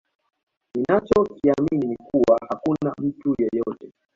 [0.75, 3.93] Ninacho kiamini ni kuwa hakuna mtu yeyote